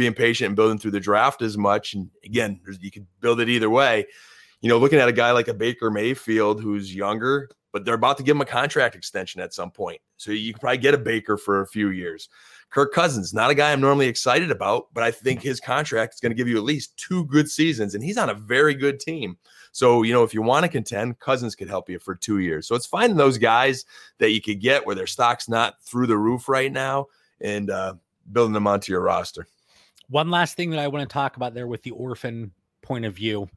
[0.00, 1.94] being patient and building through the draft as much.
[1.94, 4.06] And again, you can build it either way.
[4.60, 8.16] You know, looking at a guy like a Baker Mayfield who's younger, but they're about
[8.18, 10.00] to give him a contract extension at some point.
[10.16, 12.28] So you can probably get a Baker for a few years.
[12.70, 16.20] Kirk Cousins, not a guy I'm normally excited about, but I think his contract is
[16.20, 19.00] going to give you at least two good seasons, and he's on a very good
[19.00, 19.36] team.
[19.72, 22.66] So, you know, if you want to contend, Cousins could help you for two years.
[22.66, 23.84] So it's finding those guys
[24.18, 27.06] that you could get where their stock's not through the roof right now
[27.40, 27.94] and uh,
[28.32, 29.46] building them onto your roster.
[30.10, 32.50] One last thing that I want to talk about there with the orphan
[32.82, 33.48] point of view.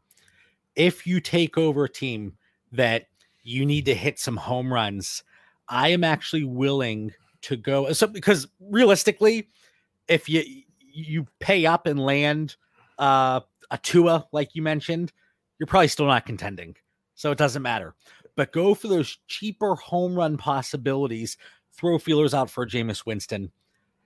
[0.75, 2.33] If you take over a team
[2.71, 3.07] that
[3.41, 5.23] you need to hit some home runs,
[5.67, 7.11] I am actually willing
[7.41, 9.49] to go so because realistically,
[10.07, 10.43] if you
[10.79, 12.55] you pay up and land
[12.99, 15.11] uh, a Tua like you mentioned,
[15.57, 16.75] you're probably still not contending.
[17.15, 17.95] So it doesn't matter.
[18.35, 21.37] But go for those cheaper home run possibilities.
[21.71, 23.51] Throw feelers out for Jameis Winston.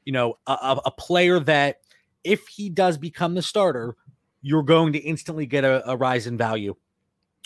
[0.05, 1.81] You know, a, a player that
[2.27, 3.95] if he does become the starter,
[4.41, 6.75] you're going to instantly get a, a, rise in value.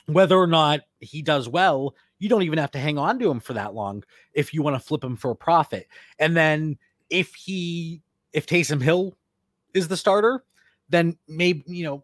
[0.08, 3.40] Whether or not he does well, you don't even have to hang on to him
[3.40, 5.88] for that long if you want to flip him for a profit.
[6.18, 6.78] And then
[7.10, 8.02] if he
[8.34, 9.16] if Taysom Hill
[9.74, 10.44] is the starter,
[10.90, 12.04] then maybe you know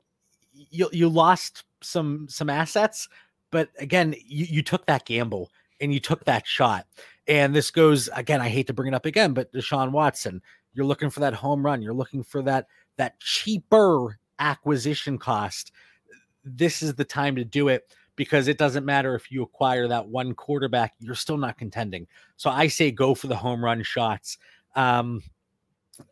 [0.53, 3.09] you you lost some some assets,
[3.51, 5.49] but again, you, you took that gamble
[5.81, 6.85] and you took that shot.
[7.27, 10.41] And this goes again, I hate to bring it up again, but Deshaun Watson,
[10.77, 11.81] you're looking for that home run.
[11.81, 15.71] You're looking for that that cheaper acquisition cost.
[16.45, 20.07] This is the time to do it because it doesn't matter if you acquire that
[20.07, 22.07] one quarterback, you're still not contending.
[22.37, 24.37] So I say go for the home run shots.
[24.75, 25.23] Um,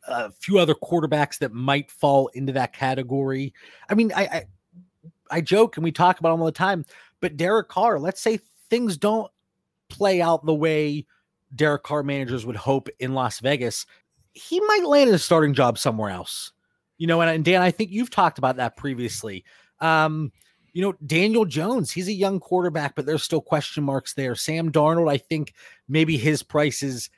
[0.07, 3.53] a few other quarterbacks that might fall into that category.
[3.87, 4.45] I mean, I, I
[5.29, 6.85] I joke and we talk about them all the time,
[7.21, 8.39] but Derek Carr, let's say
[8.71, 9.31] things don't
[9.89, 11.05] play out the way
[11.55, 13.85] Derek Carr managers would hope in Las Vegas
[14.35, 16.51] he might land a starting job somewhere else.
[16.97, 19.43] You know, and, and Dan, I think you've talked about that previously.
[19.79, 20.31] Um,
[20.73, 24.35] you know, Daniel Jones, he's a young quarterback, but there's still question marks there.
[24.35, 25.53] Sam Darnold, I think
[25.87, 27.09] maybe his price is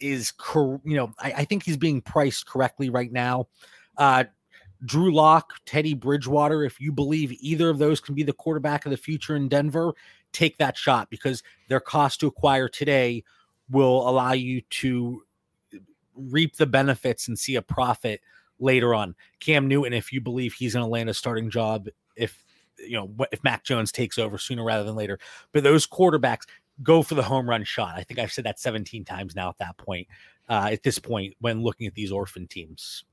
[0.00, 3.48] is cor- you know, I, I think he's being priced correctly right now.
[3.96, 4.24] Uh
[4.84, 8.90] Drew Lock, Teddy Bridgewater, if you believe either of those can be the quarterback of
[8.90, 9.92] the future in Denver,
[10.32, 13.22] take that shot because their cost to acquire today
[13.68, 15.22] will allow you to
[16.28, 18.20] reap the benefits and see a profit
[18.58, 19.14] later on.
[19.40, 22.44] Cam Newton, if you believe he's going to land a starting job, if
[22.78, 25.18] you know if Mac Jones takes over sooner rather than later,
[25.52, 26.42] but those quarterbacks
[26.82, 27.94] go for the home run shot.
[27.96, 30.08] I think I've said that 17 times now at that point.
[30.48, 33.04] Uh, at this point, when looking at these orphan teams.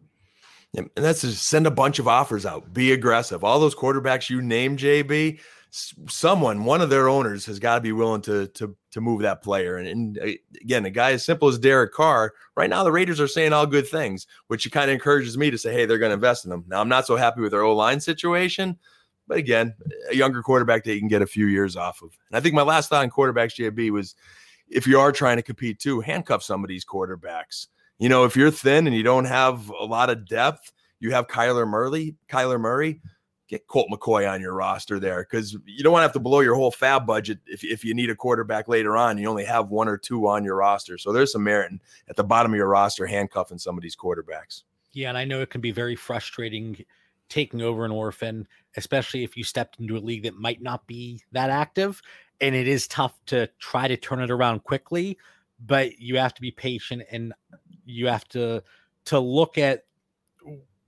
[0.76, 2.74] And that's just send a bunch of offers out.
[2.74, 3.44] Be aggressive.
[3.44, 7.92] All those quarterbacks you name, JB, someone, one of their owners, has got to be
[7.92, 9.78] willing to to to move that player.
[9.78, 10.28] And, and, uh,
[10.62, 13.66] again, a guy as simple as Derek Carr, right now the Raiders are saying all
[13.66, 16.52] good things, which kind of encourages me to say, hey, they're going to invest in
[16.52, 16.66] them.
[16.68, 18.78] Now I'm not so happy with their O line situation,
[19.28, 19.76] but again,
[20.10, 22.18] a younger quarterback that you can get a few years off of.
[22.30, 24.16] And I think my last thought on quarterbacks, JB, was
[24.70, 27.68] if you are trying to compete too, handcuff some of these quarterbacks.
[28.00, 31.28] You know, if you're thin and you don't have a lot of depth, you have
[31.28, 33.02] Kyler Murray, Kyler Murray
[33.48, 36.42] get Colt McCoy on your roster there because you don't want to have to blow
[36.42, 39.18] your whole FAAB budget if, if you need a quarterback later on.
[39.18, 40.98] You only have one or two on your roster.
[40.98, 41.80] So there's some merit in,
[42.10, 44.64] at the bottom of your roster handcuffing some of these quarterbacks.
[44.92, 46.84] Yeah, and I know it can be very frustrating
[47.30, 51.22] taking over an orphan, especially if you stepped into a league that might not be
[51.32, 52.02] that active.
[52.40, 55.18] And it is tough to try to turn it around quickly,
[55.66, 57.34] but you have to be patient and
[57.86, 58.64] you have to
[59.06, 59.86] to look at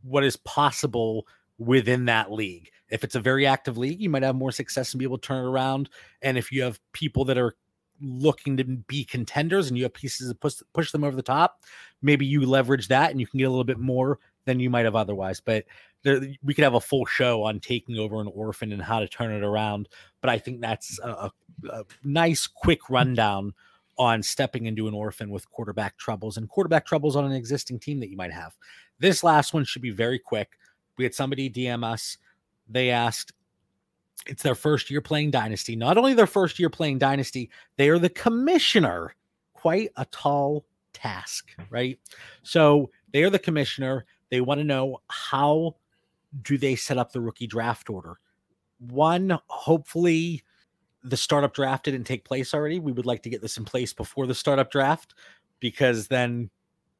[0.02, 1.26] what is possible
[1.60, 2.72] within that league.
[2.90, 5.28] If it's a very active league, you might have more success and be able to
[5.28, 5.90] turn it around.
[6.24, 7.56] And if you have people that are
[8.02, 11.64] looking to be contenders and you have pieces to push, push them over the top,
[12.02, 14.86] maybe you leverage that and you can get a little bit more than you might
[14.86, 15.40] have otherwise.
[15.40, 15.66] But
[16.04, 19.08] there, we could have a full show on taking over an orphan and how to
[19.08, 19.90] turn it around.
[20.22, 21.30] But I think that's a,
[21.70, 23.54] a nice, quick rundown
[23.98, 28.00] on stepping into an orphan with quarterback troubles and quarterback troubles on an existing team
[28.00, 28.56] that you might have.
[28.98, 30.58] This last one should be very quick.
[31.00, 32.18] We had somebody DM us.
[32.68, 33.32] They asked,
[34.28, 35.78] it's their first year playing Dynasty.
[35.78, 39.16] Not only their first year playing Dynasty, they are the commissioner.
[39.54, 41.98] Quite a tall task, right?
[42.44, 44.06] So they are the commissioner.
[44.30, 45.78] They want to know how
[46.42, 48.20] do they set up the rookie draft order?
[48.80, 50.44] One, hopefully
[51.02, 52.78] the startup draft didn't take place already.
[52.78, 55.16] We would like to get this in place before the startup draft
[55.62, 56.50] because then,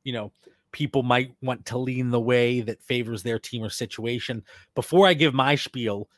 [0.06, 0.32] you know,
[0.72, 4.44] people might want to lean the way that favors their team or situation.
[4.76, 6.10] Before I give my spiel,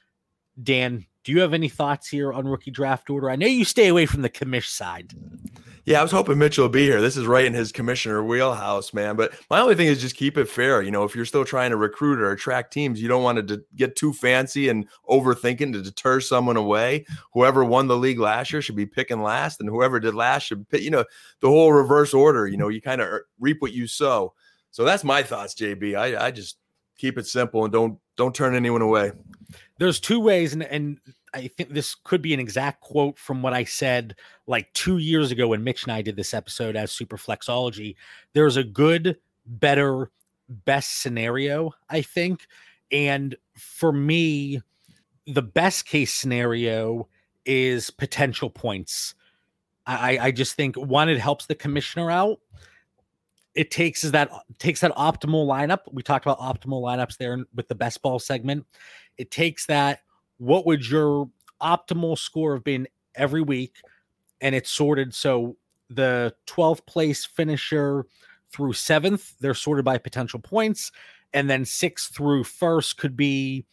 [0.62, 3.30] Dan, do you have any thoughts here on rookie draft order?
[3.30, 5.14] I know you stay away from the commish side.
[5.86, 7.02] Yeah, I was hoping Mitchell would be here.
[7.02, 9.16] This is right in his commissioner wheelhouse, man.
[9.16, 10.84] But my only thing is just keep it fair.
[10.84, 13.64] You know, if you're still trying to recruit or attract teams, you don't want to
[13.76, 17.06] get too fancy and overthinking to deter someone away.
[17.34, 20.70] Whoever won the league last year should be picking last, and whoever did last should
[20.70, 21.06] pick, you know,
[21.40, 22.48] the whole reverse order.
[22.48, 24.34] You know, you kind of er, reap what you sow.
[24.70, 25.98] So that's my thoughts, JB.
[25.98, 26.58] I, I just
[26.98, 29.14] keep it simple and don't don't turn anyone away.
[29.80, 31.00] There's two ways, and and
[31.34, 34.16] I think this could be an exact quote from what I said
[34.48, 37.96] like two years ago when Mitch and I did this episode as Superflexology.
[38.34, 40.12] There's a good, better,
[40.50, 42.48] best scenario, I think.
[42.92, 44.62] And for me,
[45.26, 47.08] the best case scenario
[47.46, 49.16] is potential points.
[49.88, 52.40] I, I just think one, it helps the commissioner out.
[53.56, 55.80] It takes that takes that optimal lineup.
[55.92, 58.66] We talked about optimal lineups there with the best ball segment.
[59.18, 60.02] It takes that
[60.42, 61.30] what would your
[61.62, 63.76] optimal score have been every week?
[64.42, 65.56] And it's sorted so
[65.88, 68.08] the 12th place finisher
[68.52, 70.92] through seventh they're sorted by potential points
[71.34, 73.66] and then sixth through first could be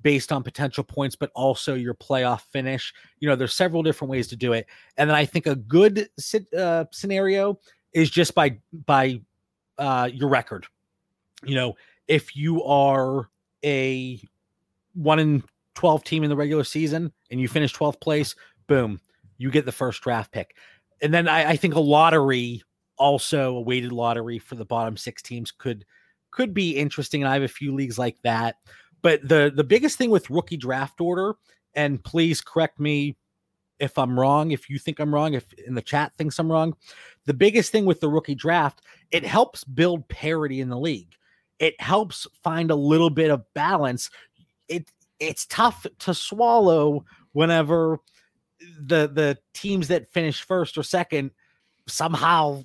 [0.00, 2.94] based on potential points but also your playoff finish.
[3.20, 4.66] You know there's several different ways to do it.
[4.96, 6.08] And then i think a good
[6.56, 7.58] uh, scenario
[7.92, 9.20] is just by by
[9.76, 10.66] uh, your record.
[11.44, 11.74] You know
[12.08, 13.28] if you are
[13.62, 14.20] a
[14.94, 15.42] one in
[15.74, 18.34] 12 team in the regular season and you finish 12th place,
[18.66, 19.00] boom,
[19.38, 20.56] you get the first draft pick.
[21.02, 22.62] And then I, I think a lottery,
[22.96, 25.84] also a weighted lottery for the bottom six teams could
[26.30, 27.22] could be interesting.
[27.22, 28.56] And I have a few leagues like that.
[29.02, 31.34] But the the biggest thing with rookie draft order,
[31.74, 33.16] and please correct me
[33.78, 36.74] if I'm wrong, if you think I'm wrong, if in the chat thinks I'm wrong,
[37.26, 41.14] the biggest thing with the rookie draft, it helps build parity in the league.
[41.58, 44.10] It helps find a little bit of balance.
[44.68, 47.98] It it's tough to swallow whenever
[48.78, 51.30] the the teams that finish first or second
[51.86, 52.62] somehow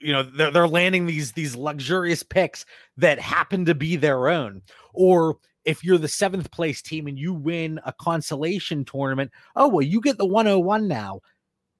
[0.00, 2.64] you know they're, they're landing these these luxurious picks
[2.96, 4.62] that happen to be their own.
[4.94, 9.82] Or if you're the seventh place team and you win a consolation tournament oh well
[9.82, 11.20] you get the 101 now.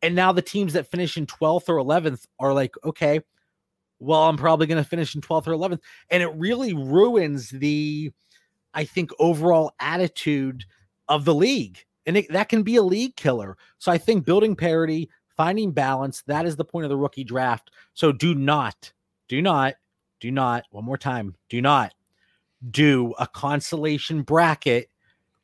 [0.00, 3.20] And now the teams that finish in 12th or 11th are like okay
[4.00, 8.12] well i'm probably going to finish in 12th or 11th and it really ruins the
[8.74, 10.64] I think, overall attitude
[11.08, 11.84] of the league.
[12.06, 13.56] And it, that can be a league killer.
[13.78, 17.70] So I think building parity, finding balance, that is the point of the rookie draft.
[17.94, 18.92] So do not,
[19.28, 19.74] do not,
[20.20, 21.94] do not, one more time, do not
[22.70, 24.90] do a consolation bracket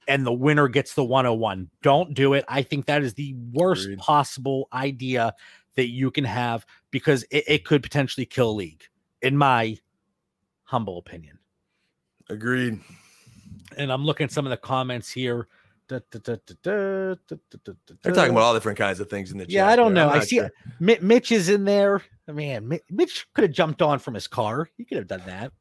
[0.08, 1.70] and the winner gets the 101.
[1.82, 2.44] Don't do it.
[2.48, 3.98] I think that is the worst Agreed.
[3.98, 5.32] possible idea
[5.76, 8.84] that you can have because it, it could potentially kill league,
[9.22, 9.78] in my
[10.64, 11.38] humble opinion.
[12.28, 12.80] Agreed
[13.76, 15.48] and I'm looking at some of the comments here.
[15.86, 17.16] Da, da, da,
[18.02, 19.52] They're talking about all different kinds of things in the chat.
[19.52, 20.08] Yeah, I don't know.
[20.08, 20.50] I see sure.
[20.80, 22.02] Mitch is in there.
[22.26, 24.70] Man, Mitch could have jumped on from his car.
[24.78, 25.52] He could have done that.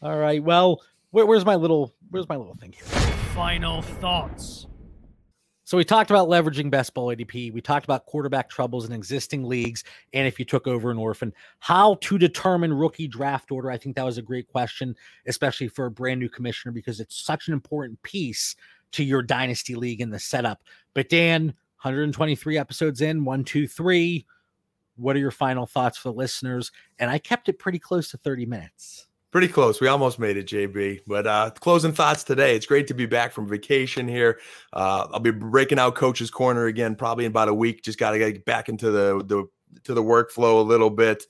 [0.00, 0.42] All right.
[0.42, 2.84] Well, where, where's my little where's my little thing here?
[3.34, 4.66] Final thoughts.
[5.70, 7.52] So we talked about leveraging best ball ADP.
[7.52, 11.32] We talked about quarterback troubles in existing leagues, and if you took over an orphan,
[11.60, 13.70] how to determine rookie draft order.
[13.70, 14.96] I think that was a great question,
[15.28, 18.56] especially for a brand new commissioner, because it's such an important piece
[18.90, 20.64] to your dynasty league and the setup.
[20.92, 21.44] But Dan,
[21.82, 24.26] 123 episodes in, one, two, three.
[24.96, 26.72] What are your final thoughts for the listeners?
[26.98, 29.06] And I kept it pretty close to 30 minutes.
[29.30, 29.80] Pretty close.
[29.80, 31.00] We almost made it, JB.
[31.06, 32.56] But uh, closing thoughts today.
[32.56, 34.40] It's great to be back from vacation here.
[34.72, 37.82] Uh, I'll be breaking out Coach's Corner again, probably in about a week.
[37.82, 39.46] Just got to get back into the the
[39.84, 41.24] to the workflow a little bit.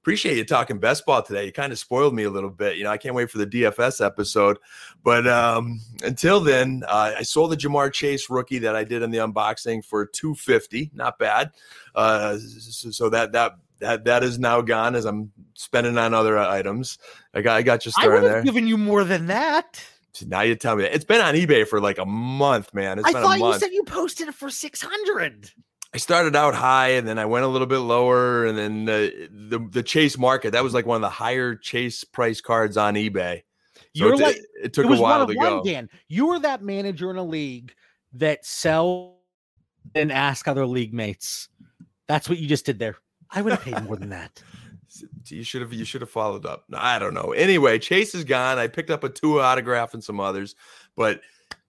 [0.00, 1.46] Appreciate you talking best ball today.
[1.46, 2.76] You kind of spoiled me a little bit.
[2.76, 4.58] You know, I can't wait for the DFS episode.
[5.02, 9.10] But um, until then, uh, I sold the Ja'Marr Chase rookie that I did in
[9.10, 10.90] the unboxing for 250.
[10.94, 11.52] Not bad.
[11.94, 16.98] Uh, so that that that that is now gone as I'm spending on other items.
[17.34, 18.36] I got I got you I started there.
[18.36, 19.84] have given you more than that.
[20.26, 20.94] now you tell me that.
[20.94, 22.98] It's been on eBay for like a month, man.
[22.98, 25.50] It's I thought you said you posted it for 600.
[25.92, 29.10] I started out high and then I went a little bit lower, and then uh,
[29.30, 32.94] the the Chase market that was like one of the higher Chase price cards on
[32.94, 33.42] eBay.
[33.96, 35.62] So You're it, like it took it a while to one, go.
[35.62, 35.88] Dan.
[36.08, 37.72] You were that manager in a league
[38.14, 39.18] that sell
[39.94, 41.48] and ask other league mates.
[42.08, 42.96] That's what you just did there.
[43.34, 44.42] I would have paid more than that.
[45.26, 46.64] You should have you should have followed up.
[46.72, 47.32] I don't know.
[47.32, 48.58] Anyway, Chase is gone.
[48.58, 50.54] I picked up a two autograph and some others,
[50.94, 51.20] but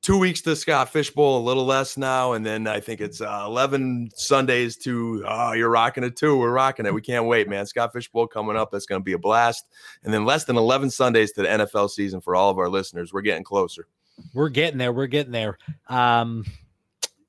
[0.05, 3.21] two weeks to Scott Fish Bowl, a little less now, and then I think it's
[3.21, 6.37] uh, eleven Sundays to oh, you're rocking it too.
[6.37, 6.93] We're rocking it.
[6.93, 7.65] We can't wait, man.
[7.65, 8.71] Scott Fish Bowl coming up.
[8.71, 9.65] That's going to be a blast.
[10.03, 13.11] And then less than eleven Sundays to the NFL season for all of our listeners.
[13.11, 13.87] We're getting closer.
[14.35, 14.93] We're getting there.
[14.93, 15.57] We're getting there.
[15.87, 16.45] Um,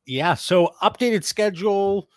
[0.05, 0.34] yeah.
[0.34, 2.11] So updated schedule.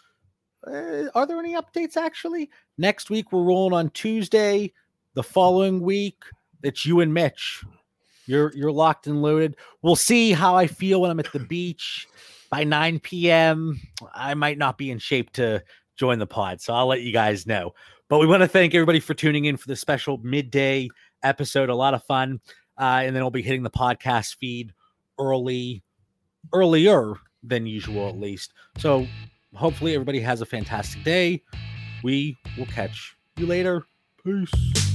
[0.66, 2.50] Uh, are there any updates actually?
[2.78, 4.74] Next week we're rolling on Tuesday.
[5.14, 6.24] The following week,
[6.64, 7.64] it's you and Mitch.
[8.26, 9.56] You're you're locked and loaded.
[9.82, 12.08] We'll see how I feel when I'm at the beach
[12.50, 13.80] by 9 p.m.
[14.14, 15.64] I might not be in shape to
[15.98, 17.74] join the pod, so I'll let you guys know.
[18.08, 20.90] But we want to thank everybody for tuning in for the special midday
[21.24, 21.70] episode.
[21.70, 22.40] A lot of fun,
[22.78, 24.74] uh, and then we'll be hitting the podcast feed
[25.20, 25.84] early,
[26.54, 28.54] earlier than usual, at least.
[28.78, 29.08] So
[29.56, 31.44] hopefully everybody has a fantastic day.
[32.04, 33.86] We will catch you later.
[34.24, 34.89] Peace.